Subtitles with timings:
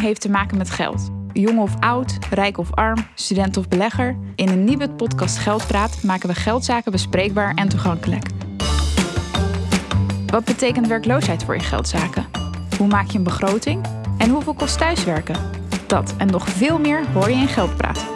[0.00, 1.10] Heeft te maken met geld.
[1.32, 4.16] Jong of oud, rijk of arm, student of belegger.
[4.34, 8.26] In een nieuwe podcast Geldpraat maken we geldzaken bespreekbaar en toegankelijk.
[10.26, 12.26] Wat betekent werkloosheid voor je geldzaken?
[12.78, 13.86] Hoe maak je een begroting?
[14.18, 15.36] En hoeveel kost thuiswerken?
[15.86, 18.06] Dat en nog veel meer hoor je in Geldpraat.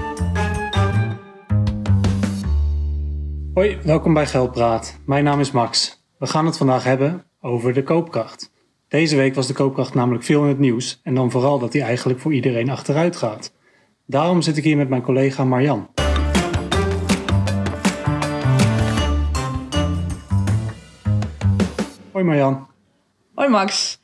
[3.54, 5.00] Hoi, welkom bij Geldpraat.
[5.06, 6.04] Mijn naam is Max.
[6.18, 8.52] We gaan het vandaag hebben over de koopkracht.
[8.94, 11.82] Deze week was de koopkracht namelijk veel in het nieuws en dan vooral dat die
[11.82, 13.52] eigenlijk voor iedereen achteruit gaat.
[14.06, 15.88] Daarom zit ik hier met mijn collega Marjan.
[22.12, 22.66] Hoi Marjan.
[23.34, 24.00] Hoi Max.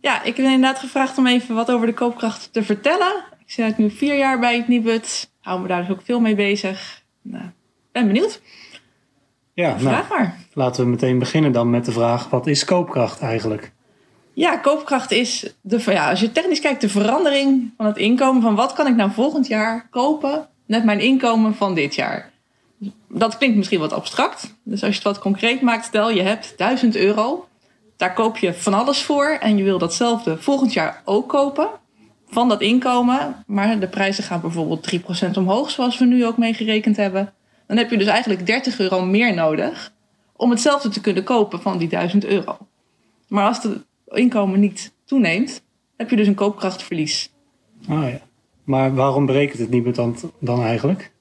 [0.00, 3.24] Ja, ik ben inderdaad gevraagd om even wat over de koopkracht te vertellen.
[3.38, 5.30] Ik zit nu vier jaar bij het Nibud.
[5.40, 7.02] Hou me daar dus ook veel mee bezig.
[7.22, 7.44] Nou,
[7.92, 8.40] ben benieuwd.
[9.52, 10.36] Ja, nou, Vraag maar.
[10.52, 13.74] laten we meteen beginnen dan met de vraag: wat is koopkracht eigenlijk?
[14.36, 18.42] Ja, koopkracht is, de, ja, als je technisch kijkt, de verandering van het inkomen.
[18.42, 22.30] Van wat kan ik nou volgend jaar kopen met mijn inkomen van dit jaar?
[23.08, 24.54] Dat klinkt misschien wat abstract.
[24.62, 27.48] Dus als je het wat concreet maakt, stel je hebt 1000 euro.
[27.96, 31.68] Daar koop je van alles voor en je wil datzelfde volgend jaar ook kopen
[32.28, 33.44] van dat inkomen.
[33.46, 37.32] Maar de prijzen gaan bijvoorbeeld 3% omhoog, zoals we nu ook meegerekend hebben.
[37.66, 39.92] Dan heb je dus eigenlijk 30 euro meer nodig
[40.32, 42.58] om hetzelfde te kunnen kopen van die 1000 euro.
[43.28, 45.62] Maar als het inkomen niet toeneemt,
[45.96, 47.30] heb je dus een koopkrachtverlies.
[47.88, 48.20] Ah ja.
[48.64, 51.12] Maar waarom berekent het niet dan, dan eigenlijk?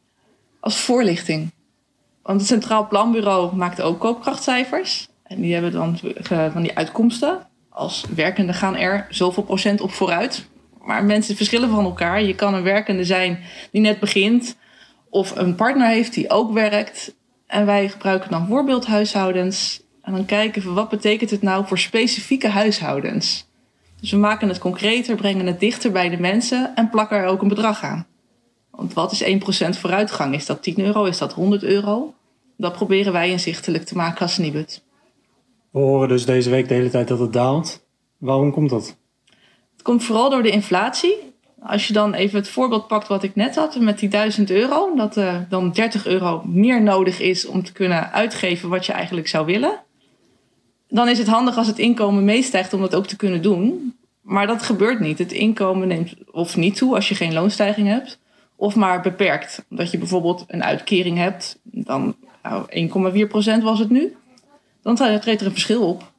[0.60, 1.52] Als voorlichting.
[2.24, 5.08] Want het Centraal Planbureau maakt ook koopkrachtcijfers.
[5.24, 5.98] En die hebben dan
[6.52, 7.48] van die uitkomsten.
[7.70, 10.48] Als werkenden gaan er zoveel procent op vooruit.
[10.82, 12.22] Maar mensen verschillen van elkaar.
[12.22, 13.40] Je kan een werkende zijn
[13.72, 14.58] die net begint.
[15.10, 17.16] Of een partner heeft die ook werkt.
[17.48, 19.84] En wij gebruiken dan voorbeeldhuishoudens.
[20.06, 23.48] En dan kijken we wat betekent het nou voor specifieke huishoudens.
[24.00, 27.42] Dus we maken het concreter, brengen het dichter bij de mensen en plakken er ook
[27.42, 28.08] een bedrag aan.
[28.72, 30.34] Want wat is 1% vooruitgang?
[30.34, 31.04] Is dat 10 euro?
[31.04, 32.14] Is dat 100 euro?
[32.58, 34.84] Dat proberen wij inzichtelijk te maken als Nibud.
[35.72, 37.86] We horen dus deze week de hele tijd dat het daalt.
[38.18, 38.98] Waarom komt dat?
[39.72, 41.16] Het komt vooral door de inflatie.
[41.60, 44.96] Als je dan even het voorbeeld pakt wat ik net had met die 1000 euro,
[44.96, 48.94] dat er uh, dan 30 euro meer nodig is om te kunnen uitgeven wat je
[48.94, 49.84] eigenlijk zou willen.
[50.96, 53.96] Dan is het handig als het inkomen meestijgt om dat ook te kunnen doen.
[54.22, 55.18] Maar dat gebeurt niet.
[55.18, 58.20] Het inkomen neemt of niet toe als je geen loonstijging hebt,
[58.56, 59.66] of maar beperkt.
[59.70, 62.66] Omdat je bijvoorbeeld een uitkering hebt, dan nou,
[63.60, 64.16] 1,4% was het nu.
[64.82, 66.12] Dan treedt er een verschil op.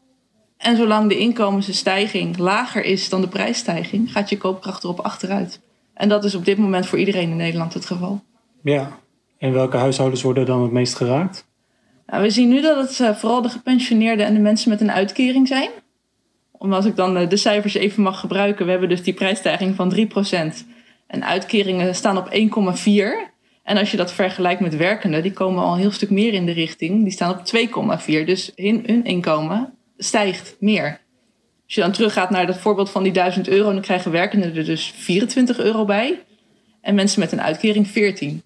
[0.57, 5.61] En zolang de inkomensstijging lager is dan de prijsstijging, gaat je koopkracht erop achteruit.
[5.95, 8.23] En dat is op dit moment voor iedereen in Nederland het geval.
[8.63, 8.99] Ja,
[9.39, 11.47] en welke huishoudens worden dan het meest geraakt?
[12.07, 14.93] Nou, we zien nu dat het uh, vooral de gepensioneerden en de mensen met een
[14.93, 15.71] uitkering zijn.
[16.53, 18.65] Omdat ik dan uh, de cijfers even mag gebruiken.
[18.65, 20.05] We hebben dus die prijsstijging van 3%.
[21.07, 22.29] En uitkeringen staan op
[22.77, 23.35] 1,4.
[23.63, 26.47] En als je dat vergelijkt met werkenden, die komen al een heel stuk meer in
[26.47, 27.03] de richting.
[27.03, 27.43] Die staan op
[27.99, 28.07] 2,4.
[28.07, 31.01] Dus hun, hun inkomen stijgt meer.
[31.65, 34.65] Als je dan teruggaat naar dat voorbeeld van die 1000 euro, dan krijgen werkenden er
[34.65, 36.23] dus 24 euro bij.
[36.81, 38.43] En mensen met een uitkering 14.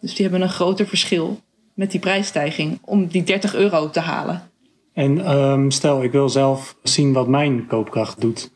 [0.00, 1.40] Dus die hebben een groter verschil
[1.76, 4.50] met die prijsstijging om die 30 euro te halen.
[4.92, 8.50] En um, stel, ik wil zelf zien wat mijn koopkracht doet.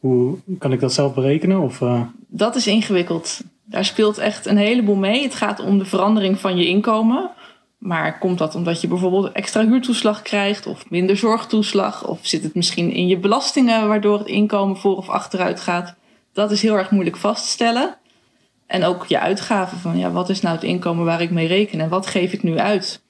[0.00, 1.60] Hoe kan ik dat zelf berekenen?
[1.60, 2.00] Of, uh...
[2.28, 3.40] Dat is ingewikkeld.
[3.64, 5.22] Daar speelt echt een heleboel mee.
[5.22, 7.30] Het gaat om de verandering van je inkomen.
[7.78, 12.08] Maar komt dat omdat je bijvoorbeeld extra huurtoeslag krijgt of minder zorgtoeslag?
[12.08, 15.94] Of zit het misschien in je belastingen waardoor het inkomen voor of achteruit gaat?
[16.32, 17.96] Dat is heel erg moeilijk vast te stellen.
[18.66, 21.80] En ook je uitgaven van ja, wat is nou het inkomen waar ik mee reken
[21.80, 23.04] en wat geef ik nu uit?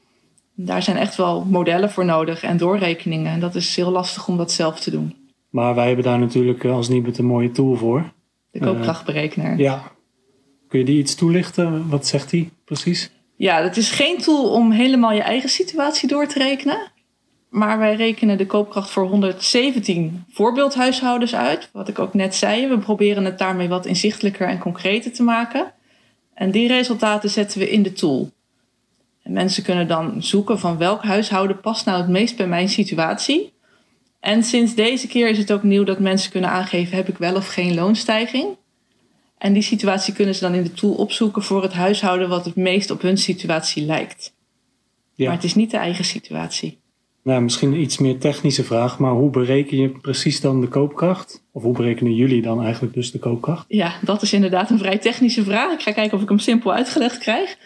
[0.54, 3.32] Daar zijn echt wel modellen voor nodig en doorrekeningen.
[3.32, 5.14] En dat is heel lastig om dat zelf te doen.
[5.50, 8.12] Maar wij hebben daar natuurlijk als Nibud een mooie tool voor.
[8.50, 9.52] De koopkrachtberekenaar.
[9.52, 9.82] Uh, ja.
[10.68, 11.88] Kun je die iets toelichten?
[11.88, 13.10] Wat zegt die precies?
[13.36, 16.92] Ja, het is geen tool om helemaal je eigen situatie door te rekenen.
[17.56, 21.68] Maar wij rekenen de koopkracht voor 117 voorbeeldhuishoudens uit.
[21.72, 25.72] Wat ik ook net zei, we proberen het daarmee wat inzichtelijker en concreter te maken.
[26.34, 28.30] En die resultaten zetten we in de tool.
[29.22, 33.52] En mensen kunnen dan zoeken van welk huishouden past nou het meest bij mijn situatie.
[34.20, 37.34] En sinds deze keer is het ook nieuw dat mensen kunnen aangeven: heb ik wel
[37.34, 38.46] of geen loonstijging?
[39.38, 42.56] En die situatie kunnen ze dan in de tool opzoeken voor het huishouden wat het
[42.56, 44.32] meest op hun situatie lijkt.
[45.14, 45.24] Ja.
[45.24, 46.84] Maar het is niet de eigen situatie.
[47.26, 51.42] Nou, misschien een iets meer technische vraag, maar hoe bereken je precies dan de koopkracht?
[51.52, 53.64] Of hoe berekenen jullie dan eigenlijk dus de koopkracht?
[53.68, 55.72] Ja, dat is inderdaad een vrij technische vraag.
[55.72, 57.56] Ik ga kijken of ik hem simpel uitgelegd krijg.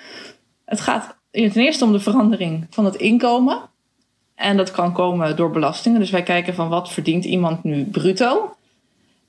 [0.65, 3.61] Het gaat ten eerste om de verandering van het inkomen.
[4.35, 6.01] En dat kan komen door belastingen.
[6.01, 8.57] Dus wij kijken van wat verdient iemand nu bruto.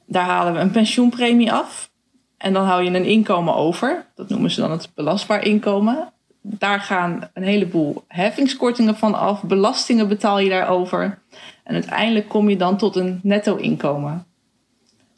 [0.06, 1.92] Daar halen we een pensioenpremie af.
[2.38, 4.06] En dan hou je een inkomen over.
[4.16, 6.13] Dat noemen ze dan het belastbaar inkomen.
[6.41, 9.43] Daar gaan een heleboel heffingskortingen van af.
[9.43, 11.21] Belastingen betaal je daarover.
[11.63, 14.25] En uiteindelijk kom je dan tot een netto inkomen.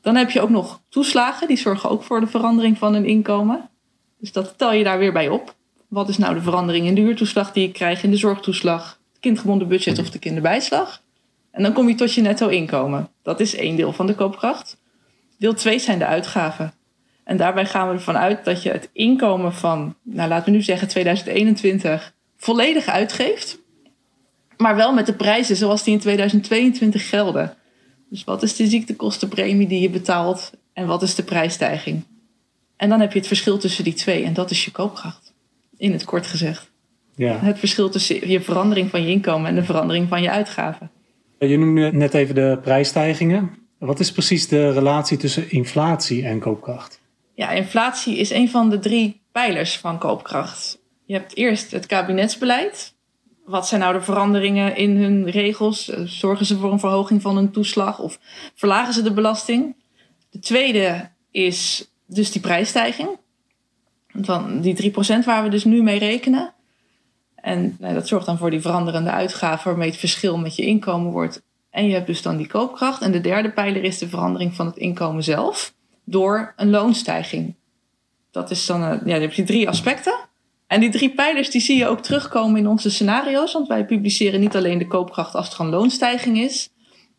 [0.02, 1.48] Dan heb je ook nog toeslagen.
[1.48, 3.70] Die zorgen ook voor de verandering van een inkomen.
[4.20, 5.56] Dus dat tel je daar weer bij op.
[5.88, 9.20] Wat is nou de verandering in de huurtoeslag die ik krijg, in de zorgtoeslag, het
[9.20, 11.02] kindgebonden budget of de kinderbijslag?
[11.52, 13.10] En dan kom je tot je netto inkomen.
[13.22, 14.78] Dat is één deel van de koopkracht.
[15.38, 16.74] Deel 2 zijn de uitgaven.
[17.24, 20.62] En daarbij gaan we ervan uit dat je het inkomen van, nou laten we nu
[20.62, 23.60] zeggen 2021, volledig uitgeeft.
[24.58, 27.56] Maar wel met de prijzen zoals die in 2022 gelden.
[28.10, 32.04] Dus wat is de ziektekostenpremie die je betaalt en wat is de prijsstijging?
[32.76, 35.34] En dan heb je het verschil tussen die twee en dat is je koopkracht.
[35.78, 36.72] In het kort gezegd.
[37.16, 37.40] Ja.
[37.40, 40.92] Het verschil tussen je verandering van je inkomen en de verandering van je uitgaven.
[41.40, 43.50] Je noemde net even de prijsstijgingen.
[43.78, 47.02] Wat is precies de relatie tussen inflatie en koopkracht?
[47.36, 50.80] Ja, inflatie is een van de drie pijlers van koopkracht.
[51.06, 52.96] Je hebt eerst het kabinetsbeleid.
[53.46, 55.86] Wat zijn nou de veranderingen in hun regels?
[56.06, 58.20] Zorgen ze voor een verhoging van hun toeslag of
[58.56, 59.76] verlagen ze de belasting?
[60.30, 63.10] De tweede is dus die prijsstijging.
[64.08, 64.96] Van die 3%
[65.26, 66.54] waar we dus nu mee rekenen.
[67.36, 71.12] En nou, dat zorgt dan voor die veranderende uitgaven waarmee het verschil met je inkomen
[71.12, 71.44] wordt.
[71.70, 73.02] En je hebt dus dan die koopkracht.
[73.02, 77.56] En de derde pijler is de verandering van het inkomen zelf door een loonstijging.
[78.32, 80.14] Dat is dan, ja, dan heb je drie aspecten.
[80.68, 83.54] En die drie pijlers die zie je ook terugkomen in onze scenario's.
[83.54, 86.70] Want wij publiceren niet alleen de koopkracht als er een loonstijging is,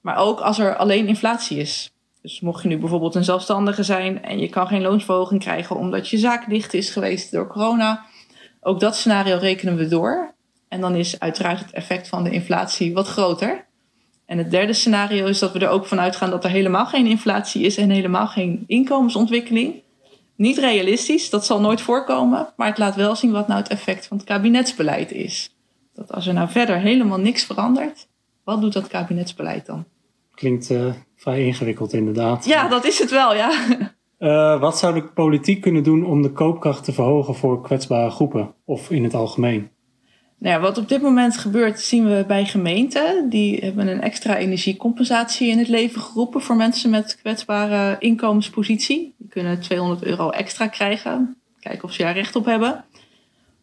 [0.01, 1.93] maar ook als er alleen inflatie is.
[2.23, 6.09] Dus mocht je nu bijvoorbeeld een zelfstandige zijn en je kan geen loonsverhoging krijgen omdat
[6.09, 8.05] je zaak dicht is geweest door corona,
[8.61, 10.35] ook dat scenario rekenen we door.
[10.69, 13.67] En dan is uiteraard het effect van de inflatie wat groter.
[14.27, 17.07] En het derde scenario is dat we er ook van uitgaan dat er helemaal geen
[17.07, 19.83] inflatie is en helemaal geen inkomensontwikkeling.
[20.37, 24.07] Niet realistisch, dat zal nooit voorkomen, maar het laat wel zien wat nou het effect
[24.07, 25.57] van het kabinetsbeleid is.
[25.95, 28.09] Dat als er nou verder helemaal niks verandert,
[28.45, 29.85] wat doet dat kabinetsbeleid dan?
[30.35, 32.45] Klinkt uh, vrij ingewikkeld inderdaad.
[32.45, 33.51] Ja, dat is het wel, ja.
[34.19, 38.55] Uh, wat zou de politiek kunnen doen om de koopkracht te verhogen voor kwetsbare groepen
[38.65, 39.71] of in het algemeen?
[40.39, 43.29] Nou wat op dit moment gebeurt, zien we bij gemeenten.
[43.29, 49.15] Die hebben een extra energiecompensatie in het leven geroepen voor mensen met kwetsbare inkomenspositie.
[49.19, 51.37] Die kunnen 200 euro extra krijgen.
[51.61, 52.85] Kijken of ze daar recht op hebben.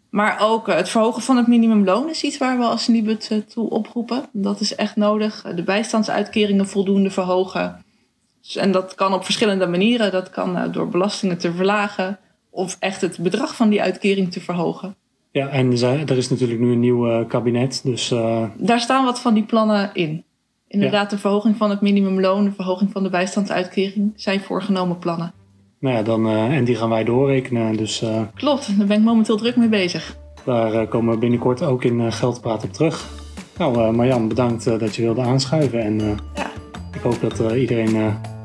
[0.10, 3.70] Maar ook het verhogen van het minimumloon is iets waar we als Nibud eh, toe
[3.70, 4.26] oproepen.
[4.32, 5.42] Dat is echt nodig.
[5.56, 7.84] De bijstandsuitkeringen voldoende verhogen.
[8.42, 10.12] Dus, en dat kan op verschillende manieren.
[10.12, 12.20] Dat kan eh, door belastingen te verlagen
[12.50, 14.96] of echt het bedrag van die uitkering te verhogen.
[15.32, 17.82] Ja, en er is natuurlijk nu een nieuw eh, kabinet.
[17.84, 18.10] Dus,
[18.58, 20.24] Daar staan wat van die plannen in.
[20.68, 25.34] Inderdaad, de verhoging van het minimumloon, de verhoging van de bijstandsuitkering zijn voorgenomen plannen.
[25.80, 27.78] Nou ja, dan, uh, en die gaan wij doorrekenen.
[27.78, 30.18] Dus, uh, Klopt, daar ben ik momenteel druk mee bezig.
[30.46, 33.10] Daar komen we binnenkort ook in Geldpraat op terug.
[33.58, 35.82] Nou, Marjan, bedankt dat je wilde aanschuiven.
[35.82, 36.00] En
[36.36, 36.52] ja.
[36.94, 37.96] ik hoop dat iedereen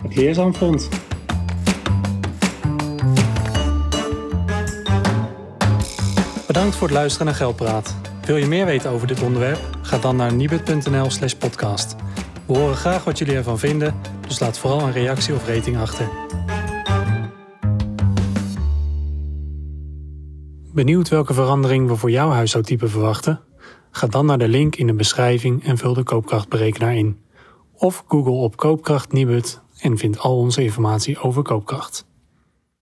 [0.03, 0.89] het leerzaam vond.
[6.57, 7.97] Bedankt voor het luisteren naar Geldpraat.
[8.25, 9.59] Wil je meer weten over dit onderwerp?
[9.83, 11.97] Ga dan naar nibud.nl slash podcast.
[12.47, 13.95] We horen graag wat jullie ervan vinden,
[14.29, 16.09] dus laat vooral een reactie of rating achter.
[20.73, 23.41] Benieuwd welke verandering we voor jouw huishoudtype verwachten?
[23.91, 27.19] Ga dan naar de link in de beschrijving en vul de koopkrachtberekenaar in.
[27.73, 32.07] Of google op koopkracht Nibud en vind al onze informatie over koopkracht.